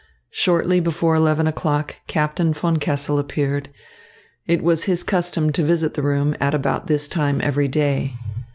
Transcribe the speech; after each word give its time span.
Shortly 0.31 0.79
before 0.79 1.13
eleven 1.13 1.45
o'clock, 1.45 1.97
Captain 2.07 2.53
von 2.53 2.77
Kessel 2.77 3.19
appeared. 3.19 3.69
It 4.47 4.63
was 4.63 4.85
his 4.85 5.03
custom 5.03 5.51
to 5.51 5.63
visit 5.63 5.93
the 5.93 6.01
room 6.01 6.35
at 6.39 6.55
about 6.55 6.87
this 6.87 7.07
time 7.07 7.39
every 7.39 7.67
day. 7.67 8.15